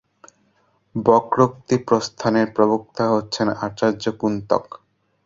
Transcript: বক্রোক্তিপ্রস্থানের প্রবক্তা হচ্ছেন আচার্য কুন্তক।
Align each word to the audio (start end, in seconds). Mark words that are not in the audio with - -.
বক্রোক্তিপ্রস্থানের 0.95 2.47
প্রবক্তা 2.55 3.03
হচ্ছেন 3.13 3.47
আচার্য 3.61 4.03
কুন্তক। 4.19 4.65